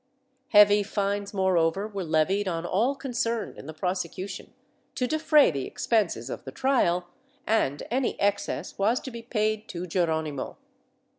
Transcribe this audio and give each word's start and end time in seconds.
Heavy 0.47 0.81
fines 0.81 1.31
moreover 1.31 1.87
were 1.87 2.03
levied 2.03 2.47
on 2.47 2.65
all 2.65 2.95
concerned 2.95 3.55
in 3.55 3.67
the 3.67 3.71
prosecution, 3.73 4.51
to 4.95 5.05
defray 5.05 5.51
the 5.51 5.67
expenses 5.67 6.27
of 6.27 6.43
the 6.43 6.51
trial, 6.51 7.09
and 7.45 7.83
any 7.91 8.19
excess 8.19 8.79
was 8.79 8.99
to 8.99 9.11
be 9.11 9.21
paid 9.21 9.67
to 9.69 9.83
Geron 9.85 10.25
imo. 10.27 10.57